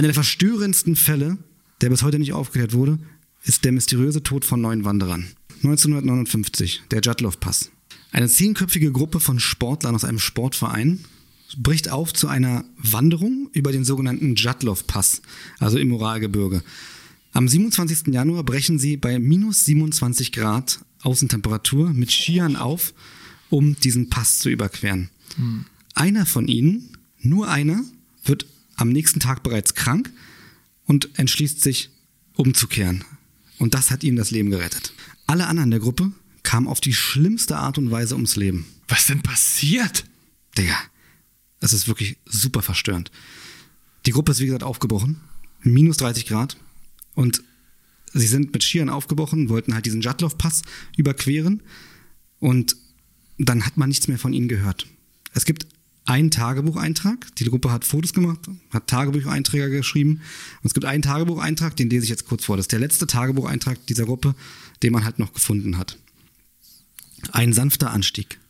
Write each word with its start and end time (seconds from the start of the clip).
Einer 0.00 0.08
der 0.08 0.14
verstörendsten 0.14 0.96
Fälle, 0.96 1.36
der 1.82 1.90
bis 1.90 2.02
heute 2.02 2.18
nicht 2.18 2.32
aufgeklärt 2.32 2.72
wurde, 2.72 2.98
ist 3.42 3.66
der 3.66 3.72
mysteriöse 3.72 4.22
Tod 4.22 4.46
von 4.46 4.58
neun 4.58 4.86
Wanderern. 4.86 5.26
1959, 5.56 6.84
der 6.90 7.02
Jadlov-Pass. 7.02 7.70
Eine 8.10 8.30
zehnköpfige 8.30 8.92
Gruppe 8.92 9.20
von 9.20 9.38
Sportlern 9.38 9.94
aus 9.94 10.06
einem 10.06 10.18
Sportverein 10.18 11.04
bricht 11.58 11.90
auf 11.90 12.14
zu 12.14 12.28
einer 12.28 12.64
Wanderung 12.78 13.50
über 13.52 13.72
den 13.72 13.84
sogenannten 13.84 14.36
Jadlov-Pass, 14.36 15.20
also 15.58 15.76
im 15.76 15.92
Uralgebirge. 15.92 16.62
Am 17.34 17.46
27. 17.46 18.06
Januar 18.06 18.42
brechen 18.42 18.78
sie 18.78 18.96
bei 18.96 19.18
minus 19.18 19.66
27 19.66 20.32
Grad 20.32 20.80
Außentemperatur 21.02 21.92
mit 21.92 22.10
Skiern 22.10 22.56
auf, 22.56 22.94
um 23.50 23.78
diesen 23.78 24.08
Pass 24.08 24.38
zu 24.38 24.48
überqueren. 24.48 25.10
Hm. 25.36 25.66
Einer 25.94 26.24
von 26.24 26.48
ihnen, 26.48 26.96
nur 27.20 27.50
einer, 27.50 27.84
wird 28.24 28.46
am 28.80 28.90
nächsten 28.90 29.20
Tag 29.20 29.42
bereits 29.42 29.74
krank 29.74 30.10
und 30.86 31.18
entschließt 31.18 31.60
sich 31.60 31.90
umzukehren. 32.34 33.04
Und 33.58 33.74
das 33.74 33.90
hat 33.90 34.02
ihm 34.02 34.16
das 34.16 34.30
Leben 34.30 34.50
gerettet. 34.50 34.92
Alle 35.26 35.46
anderen 35.46 35.70
der 35.70 35.80
Gruppe 35.80 36.12
kamen 36.42 36.66
auf 36.66 36.80
die 36.80 36.94
schlimmste 36.94 37.56
Art 37.56 37.78
und 37.78 37.90
Weise 37.90 38.14
ums 38.14 38.36
Leben. 38.36 38.66
Was 38.88 39.06
denn 39.06 39.22
passiert? 39.22 40.04
Digga, 40.56 40.76
das 41.60 41.72
ist 41.72 41.86
wirklich 41.86 42.16
super 42.24 42.62
verstörend. 42.62 43.10
Die 44.06 44.12
Gruppe 44.12 44.32
ist 44.32 44.40
wie 44.40 44.46
gesagt 44.46 44.64
aufgebrochen, 44.64 45.20
minus 45.62 45.98
30 45.98 46.26
Grad 46.26 46.56
und 47.14 47.42
sie 48.12 48.26
sind 48.26 48.52
mit 48.52 48.64
Skiern 48.64 48.88
aufgebrochen, 48.88 49.50
wollten 49.50 49.74
halt 49.74 49.86
diesen 49.86 50.00
Jadlov-Pass 50.00 50.62
überqueren 50.96 51.62
und 52.38 52.76
dann 53.38 53.64
hat 53.66 53.76
man 53.76 53.90
nichts 53.90 54.08
mehr 54.08 54.18
von 54.18 54.32
ihnen 54.32 54.48
gehört. 54.48 54.86
Es 55.34 55.44
gibt 55.44 55.66
einen 56.10 56.32
Tagebucheintrag. 56.32 57.34
Die 57.36 57.44
Gruppe 57.44 57.70
hat 57.70 57.84
Fotos 57.84 58.12
gemacht, 58.12 58.40
hat 58.70 58.88
Tagebucheinträge 58.88 59.70
geschrieben. 59.70 60.20
Und 60.62 60.66
es 60.66 60.74
gibt 60.74 60.84
einen 60.84 61.02
Tagebucheintrag, 61.02 61.76
den 61.76 61.88
lese 61.88 62.02
ich 62.02 62.10
jetzt 62.10 62.26
kurz 62.26 62.44
vor. 62.44 62.56
Das 62.56 62.64
ist 62.64 62.72
der 62.72 62.80
letzte 62.80 63.06
Tagebucheintrag 63.06 63.86
dieser 63.86 64.06
Gruppe, 64.06 64.34
den 64.82 64.92
man 64.92 65.04
halt 65.04 65.20
noch 65.20 65.32
gefunden 65.32 65.78
hat. 65.78 65.98
Ein 67.30 67.52
sanfter 67.52 67.92
Anstieg. 67.92 68.40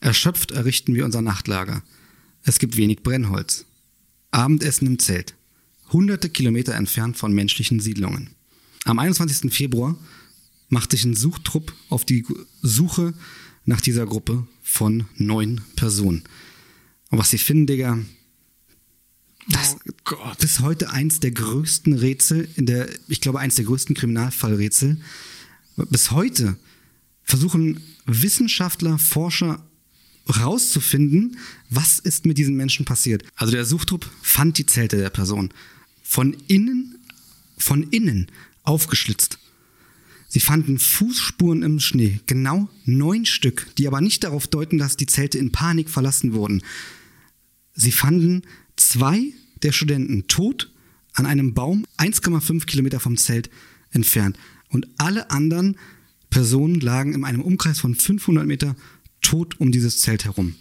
Erschöpft 0.00 0.52
errichten 0.52 0.94
wir 0.94 1.04
unser 1.04 1.20
Nachtlager. 1.20 1.82
Es 2.44 2.60
gibt 2.60 2.76
wenig 2.76 3.02
Brennholz. 3.02 3.64
Abendessen 4.30 4.86
im 4.86 4.98
Zelt. 5.00 5.34
Hunderte 5.92 6.30
Kilometer 6.30 6.74
entfernt 6.74 7.16
von 7.16 7.32
menschlichen 7.32 7.80
Siedlungen. 7.80 8.30
Am 8.84 9.00
21. 9.00 9.52
Februar 9.52 9.96
macht 10.68 10.92
sich 10.92 11.04
ein 11.04 11.16
Suchtrupp 11.16 11.74
auf 11.88 12.04
die 12.04 12.24
Suche 12.62 13.14
nach 13.64 13.80
dieser 13.80 14.06
Gruppe 14.06 14.46
von 14.62 15.06
neun 15.16 15.60
Personen. 15.76 16.22
Und 17.12 17.18
was 17.18 17.30
sie 17.30 17.38
finden, 17.38 17.66
Digga, 17.66 17.98
das 19.48 19.76
oh 20.10 20.32
ist 20.42 20.60
heute 20.60 20.90
eins 20.90 21.20
der 21.20 21.32
größten 21.32 21.92
Rätsel 21.92 22.48
in 22.56 22.64
der, 22.64 22.88
ich 23.06 23.20
glaube, 23.20 23.38
eins 23.38 23.56
der 23.56 23.66
größten 23.66 23.94
Kriminalfallrätsel. 23.94 24.98
Bis 25.76 26.10
heute 26.10 26.56
versuchen 27.22 27.82
Wissenschaftler, 28.06 28.98
Forscher 28.98 29.62
rauszufinden, 30.38 31.36
was 31.68 31.98
ist 31.98 32.24
mit 32.24 32.38
diesen 32.38 32.56
Menschen 32.56 32.86
passiert. 32.86 33.24
Also 33.34 33.52
der 33.52 33.66
Suchtrupp 33.66 34.08
fand 34.22 34.56
die 34.56 34.66
Zelte 34.66 34.96
der 34.96 35.10
Person 35.10 35.52
von 36.02 36.34
innen, 36.48 36.98
von 37.58 37.82
innen 37.90 38.28
aufgeschlitzt. 38.62 39.38
Sie 40.28 40.40
fanden 40.40 40.78
Fußspuren 40.78 41.62
im 41.62 41.78
Schnee, 41.78 42.20
genau 42.26 42.70
neun 42.86 43.26
Stück, 43.26 43.66
die 43.76 43.86
aber 43.86 44.00
nicht 44.00 44.24
darauf 44.24 44.46
deuten, 44.46 44.78
dass 44.78 44.96
die 44.96 45.06
Zelte 45.06 45.36
in 45.36 45.52
Panik 45.52 45.90
verlassen 45.90 46.32
wurden. 46.32 46.62
Sie 47.74 47.92
fanden 47.92 48.42
zwei 48.76 49.32
der 49.62 49.72
Studenten 49.72 50.26
tot 50.28 50.70
an 51.14 51.26
einem 51.26 51.54
Baum 51.54 51.86
1,5 51.98 52.66
Kilometer 52.66 53.00
vom 53.00 53.16
Zelt 53.16 53.50
entfernt. 53.90 54.38
Und 54.68 54.88
alle 54.98 55.30
anderen 55.30 55.76
Personen 56.30 56.80
lagen 56.80 57.14
in 57.14 57.24
einem 57.24 57.42
Umkreis 57.42 57.78
von 57.78 57.94
500 57.94 58.46
Meter 58.46 58.74
tot 59.20 59.60
um 59.60 59.70
dieses 59.70 60.00
Zelt 60.00 60.24
herum. 60.24 60.54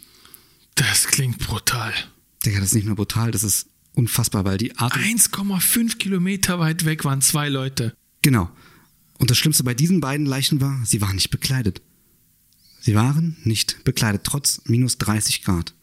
Das 0.76 1.08
klingt 1.08 1.40
brutal. 1.40 1.94
Digga, 2.46 2.60
das 2.60 2.70
ist 2.70 2.76
nicht 2.76 2.88
nur 2.88 2.96
brutal, 2.96 3.32
das 3.32 3.44
ist 3.44 3.68
unfassbar, 3.94 4.46
weil 4.46 4.58
die 4.58 4.78
Art. 4.78 4.94
1,5 4.94 5.98
Kilometer 5.98 6.60
weit 6.60 6.86
weg 6.86 7.06
waren 7.06 7.22
zwei 7.22 7.50
Leute. 7.50 7.96
Genau. 8.22 8.50
Und 9.18 9.30
das 9.30 9.38
Schlimmste 9.38 9.64
bei 9.64 9.74
diesen 9.74 10.00
beiden 10.00 10.26
Leichen 10.26 10.62
war, 10.62 10.84
sie 10.86 11.02
waren 11.02 11.16
nicht 11.16 11.30
bekleidet. 11.30 11.82
Sie 12.80 12.96
waren 12.96 13.38
nicht 13.44 13.84
bekleidet, 13.84 14.24
trotz 14.24 14.62
minus 14.66 14.98
30 14.98 15.44
Grad. 15.44 15.76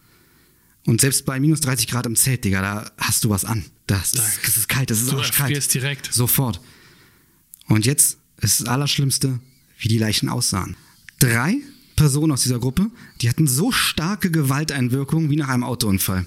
Und 0.88 1.02
selbst 1.02 1.26
bei 1.26 1.38
minus 1.38 1.60
30 1.60 1.86
Grad 1.86 2.06
im 2.06 2.16
Zelt, 2.16 2.46
Digga, 2.46 2.62
da 2.62 2.90
hast 2.96 3.22
du 3.22 3.28
was 3.28 3.44
an. 3.44 3.62
Das 3.86 4.14
ist, 4.14 4.38
das 4.42 4.56
ist 4.56 4.70
kalt, 4.70 4.88
das 4.88 5.02
ist 5.02 5.12
du 5.12 5.18
auch 5.18 5.30
kalt. 5.32 5.74
direkt. 5.74 6.10
Sofort. 6.10 6.62
Und 7.66 7.84
jetzt 7.84 8.16
ist 8.40 8.60
das 8.60 8.68
Allerschlimmste, 8.68 9.38
wie 9.78 9.88
die 9.88 9.98
Leichen 9.98 10.30
aussahen. 10.30 10.76
Drei 11.18 11.58
Personen 11.94 12.32
aus 12.32 12.44
dieser 12.44 12.58
Gruppe, 12.58 12.90
die 13.20 13.28
hatten 13.28 13.46
so 13.46 13.70
starke 13.70 14.30
Gewalteinwirkungen 14.30 15.28
wie 15.28 15.36
nach 15.36 15.50
einem 15.50 15.62
Autounfall. 15.62 16.24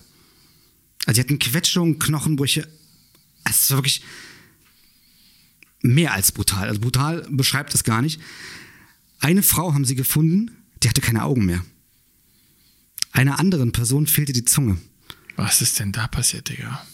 Also 1.07 1.19
die 1.19 1.21
hatten 1.21 1.39
Quetschungen, 1.39 1.97
Knochenbrüche. 1.97 2.67
Es 3.45 3.63
ist 3.63 3.71
wirklich, 3.71 4.03
mehr 5.81 6.13
als 6.13 6.31
brutal. 6.31 6.67
Also 6.67 6.79
brutal 6.79 7.27
beschreibt 7.31 7.73
es 7.73 7.83
gar 7.83 8.03
nicht. 8.03 8.21
Eine 9.21 9.41
Frau 9.41 9.73
haben 9.73 9.85
sie 9.85 9.95
gefunden, 9.95 10.51
die 10.83 10.89
hatte 10.89 11.01
keine 11.01 11.23
Augen 11.23 11.47
mehr. 11.47 11.66
Einer 13.11 13.39
anderen 13.39 13.72
Person 13.72 14.07
fehlte 14.07 14.33
die 14.33 14.45
Zunge. 14.45 14.77
Was 15.35 15.61
ist 15.61 15.79
denn 15.79 15.91
da 15.91 16.07
passiert, 16.07 16.49
Digga? 16.49 16.85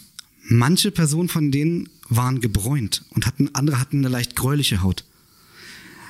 Manche 0.42 0.90
Personen 0.90 1.28
von 1.28 1.50
denen 1.50 1.88
waren 2.08 2.40
gebräunt 2.40 3.04
und 3.10 3.26
hatten, 3.26 3.54
andere 3.54 3.78
hatten 3.78 3.98
eine 3.98 4.08
leicht 4.08 4.34
gräuliche 4.34 4.82
Haut. 4.82 5.04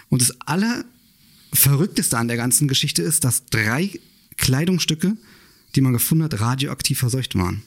Und 0.09 0.23
das 0.23 0.37
Allerverrückteste 0.43 2.17
an 2.17 2.29
der 2.29 2.37
ganzen 2.37 2.69
Geschichte 2.69 3.03
ist, 3.03 3.25
dass 3.25 3.47
drei 3.47 3.91
Kleidungsstücke, 4.37 5.17
die 5.75 5.81
man 5.81 5.93
gefunden 5.93 6.25
hat, 6.25 6.41
radioaktiv 6.41 6.99
verseucht 6.99 7.35
waren. 7.35 7.63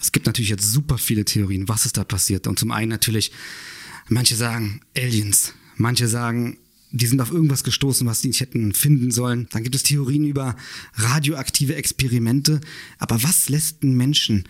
Es 0.00 0.12
gibt 0.12 0.26
natürlich 0.26 0.50
jetzt 0.50 0.72
super 0.72 0.96
viele 0.96 1.24
Theorien, 1.24 1.68
was 1.68 1.86
ist 1.86 1.96
da 1.96 2.04
passiert. 2.04 2.46
Und 2.46 2.58
zum 2.58 2.70
einen 2.70 2.88
natürlich 2.88 3.32
Manche 4.10 4.36
sagen 4.36 4.80
Aliens, 4.96 5.52
manche 5.76 6.08
sagen, 6.08 6.56
die 6.90 7.06
sind 7.06 7.20
auf 7.20 7.30
irgendwas 7.30 7.64
gestoßen, 7.64 8.06
was 8.06 8.22
die 8.22 8.28
nicht 8.28 8.40
hätten 8.40 8.72
finden 8.72 9.10
sollen. 9.10 9.46
Dann 9.50 9.62
gibt 9.62 9.74
es 9.74 9.82
Theorien 9.82 10.24
über 10.24 10.56
radioaktive 10.94 11.74
Experimente. 11.74 12.60
Aber 12.98 13.22
was 13.22 13.48
lässt 13.48 13.82
einen 13.82 13.96
Menschen 13.96 14.44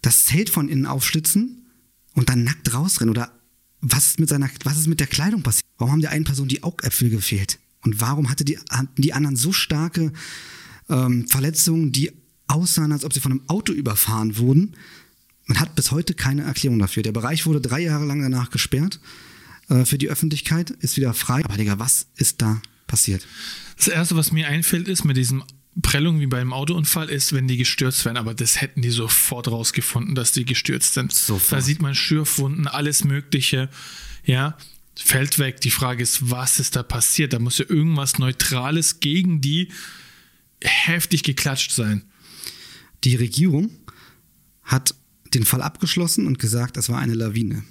das 0.00 0.26
Zelt 0.26 0.50
von 0.50 0.68
innen 0.68 0.86
aufschlitzen 0.86 1.66
und 2.14 2.28
dann 2.28 2.42
nackt 2.42 2.74
rausrennen? 2.74 3.10
Oder 3.10 3.32
was 3.80 4.08
ist 4.08 4.20
mit 4.20 4.28
seiner, 4.28 4.50
was 4.64 4.78
ist 4.78 4.88
mit 4.88 5.00
der 5.00 5.06
Kleidung 5.06 5.42
passiert? 5.42 5.66
Warum 5.78 5.92
haben 5.92 6.00
der 6.00 6.10
einen 6.10 6.24
Person 6.24 6.48
die 6.48 6.62
Augäpfel 6.62 7.10
gefehlt? 7.10 7.58
Und 7.84 8.00
warum 8.00 8.28
hatte 8.28 8.44
die, 8.44 8.58
hatten 8.70 9.00
die 9.00 9.12
anderen 9.12 9.36
so 9.36 9.52
starke 9.52 10.12
ähm, 10.88 11.26
Verletzungen, 11.28 11.92
die 11.92 12.12
aussahen, 12.48 12.92
als 12.92 13.04
ob 13.04 13.12
sie 13.12 13.20
von 13.20 13.32
einem 13.32 13.48
Auto 13.48 13.72
überfahren 13.72 14.36
wurden? 14.36 14.74
Man 15.46 15.60
hat 15.60 15.74
bis 15.74 15.90
heute 15.90 16.14
keine 16.14 16.42
Erklärung 16.42 16.78
dafür. 16.78 17.02
Der 17.02 17.12
Bereich 17.12 17.46
wurde 17.46 17.60
drei 17.60 17.80
Jahre 17.80 18.04
lang 18.04 18.20
danach 18.20 18.50
gesperrt 18.50 19.00
äh, 19.68 19.84
für 19.84 19.98
die 19.98 20.08
Öffentlichkeit, 20.08 20.70
ist 20.70 20.96
wieder 20.96 21.14
frei. 21.14 21.44
Aber 21.44 21.56
Digga, 21.56 21.78
was 21.78 22.06
ist 22.16 22.42
da 22.42 22.60
passiert? 22.86 23.26
Das 23.76 23.88
Erste, 23.88 24.16
was 24.16 24.32
mir 24.32 24.48
einfällt, 24.48 24.88
ist 24.88 25.04
mit 25.04 25.16
diesem 25.16 25.42
Prellung 25.80 26.20
wie 26.20 26.26
beim 26.26 26.52
Autounfall 26.52 27.08
ist, 27.08 27.32
wenn 27.32 27.48
die 27.48 27.56
gestürzt 27.56 28.04
werden, 28.04 28.18
aber 28.18 28.34
das 28.34 28.60
hätten 28.60 28.82
die 28.82 28.90
sofort 28.90 29.48
rausgefunden, 29.48 30.14
dass 30.14 30.32
die 30.32 30.44
gestürzt 30.44 30.94
sind. 30.94 31.12
Sofort. 31.12 31.52
Da 31.52 31.60
sieht 31.62 31.80
man 31.80 31.94
Schürfwunden, 31.94 32.66
alles 32.66 33.04
Mögliche, 33.04 33.70
ja, 34.24 34.58
fällt 34.94 35.38
weg. 35.38 35.62
Die 35.62 35.70
Frage 35.70 36.02
ist, 36.02 36.30
was 36.30 36.58
ist 36.58 36.76
da 36.76 36.82
passiert? 36.82 37.32
Da 37.32 37.38
muss 37.38 37.56
ja 37.56 37.64
irgendwas 37.66 38.18
Neutrales 38.18 39.00
gegen 39.00 39.40
die 39.40 39.68
heftig 40.62 41.22
geklatscht 41.22 41.72
sein. 41.72 42.04
Die 43.04 43.16
Regierung 43.16 43.70
hat 44.62 44.94
den 45.32 45.44
Fall 45.44 45.62
abgeschlossen 45.62 46.26
und 46.26 46.38
gesagt, 46.38 46.76
es 46.76 46.90
war 46.90 46.98
eine 46.98 47.14
Lawine. 47.14 47.64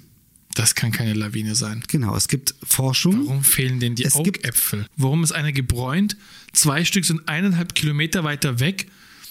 Das 0.54 0.74
kann 0.74 0.92
keine 0.92 1.14
Lawine 1.14 1.54
sein. 1.54 1.82
Genau, 1.88 2.14
es 2.14 2.28
gibt 2.28 2.54
Forschung. 2.62 3.26
Warum 3.26 3.42
fehlen 3.44 3.80
denen 3.80 3.96
die 3.96 4.04
es 4.04 4.14
Augäpfel? 4.14 4.86
Warum 4.96 5.24
ist 5.24 5.32
einer 5.32 5.52
gebräunt? 5.52 6.16
Zwei 6.52 6.84
Stück 6.84 7.04
sind 7.04 7.26
eineinhalb 7.28 7.74
Kilometer 7.74 8.22
weiter 8.24 8.60
weg, 8.60 8.88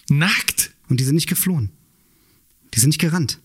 nackt. 0.09 0.71
Und 0.89 0.99
die 0.99 1.03
sind 1.03 1.15
nicht 1.15 1.29
geflohen. 1.29 1.69
Die 2.73 2.79
sind 2.79 2.89
nicht 2.89 2.99
gerannt. 2.99 3.39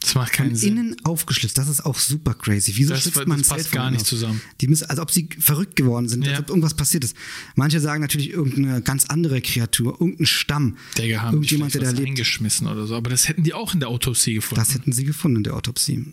Das 0.00 0.14
macht 0.14 0.34
keinen 0.34 0.50
Von 0.50 0.56
Sinn. 0.56 0.76
innen 0.76 0.96
aufgeschlitzt, 1.04 1.58
das 1.58 1.68
ist 1.68 1.84
auch 1.84 1.98
super 1.98 2.34
crazy. 2.34 2.72
Wieso 2.76 2.94
das, 2.94 3.02
schützt 3.02 3.26
man 3.26 3.38
das 3.38 3.48
passt 3.48 3.72
gar 3.72 3.90
nicht 3.90 4.02
auf? 4.02 4.06
zusammen. 4.06 4.40
Die 4.60 4.68
müssen, 4.68 4.88
als 4.88 5.00
ob 5.00 5.10
sie 5.10 5.28
verrückt 5.40 5.74
geworden 5.74 6.08
sind, 6.08 6.24
ja. 6.24 6.32
als 6.32 6.40
ob 6.40 6.50
irgendwas 6.50 6.74
passiert 6.74 7.02
ist. 7.02 7.16
Manche 7.56 7.80
sagen 7.80 8.02
natürlich 8.02 8.30
irgendeine 8.30 8.82
ganz 8.82 9.06
andere 9.06 9.40
Kreatur, 9.40 9.96
irgendein 10.00 10.26
Stamm. 10.26 10.76
Digga, 10.96 11.22
haben 11.22 11.34
irgendjemand, 11.34 11.74
der 11.74 11.80
da 11.80 11.90
lebt. 11.90 12.06
eingeschmissen 12.06 12.68
oder 12.68 12.86
so. 12.86 12.94
Aber 12.94 13.10
das 13.10 13.28
hätten 13.28 13.42
die 13.42 13.54
auch 13.54 13.74
in 13.74 13.80
der 13.80 13.88
Autopsie 13.88 14.34
gefunden. 14.34 14.60
Das 14.60 14.74
hätten 14.74 14.92
sie 14.92 15.04
gefunden 15.04 15.38
in 15.38 15.44
der 15.44 15.54
Autopsie. 15.54 16.12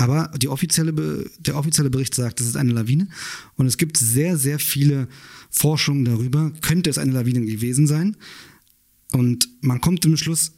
Aber 0.00 0.32
die 0.38 0.48
offizielle, 0.48 0.94
der 1.40 1.56
offizielle 1.56 1.90
Bericht 1.90 2.14
sagt, 2.14 2.40
das 2.40 2.46
ist 2.46 2.56
eine 2.56 2.72
Lawine. 2.72 3.08
Und 3.56 3.66
es 3.66 3.76
gibt 3.76 3.98
sehr, 3.98 4.38
sehr 4.38 4.58
viele 4.58 5.08
Forschungen 5.50 6.06
darüber. 6.06 6.52
Könnte 6.62 6.88
es 6.88 6.96
eine 6.96 7.12
Lawine 7.12 7.42
gewesen 7.42 7.86
sein? 7.86 8.16
Und 9.12 9.50
man 9.60 9.82
kommt 9.82 10.02
zum 10.02 10.16
Schluss, 10.16 10.52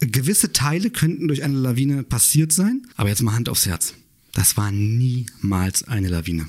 gewisse 0.00 0.52
Teile 0.52 0.90
könnten 0.90 1.26
durch 1.26 1.42
eine 1.42 1.56
Lawine 1.56 2.02
passiert 2.02 2.52
sein, 2.52 2.86
aber 2.96 3.08
jetzt 3.08 3.22
mal 3.22 3.32
Hand 3.32 3.48
aufs 3.48 3.64
Herz. 3.64 3.94
Das 4.34 4.58
war 4.58 4.70
niemals 4.70 5.84
eine 5.84 6.08
Lawine. 6.08 6.46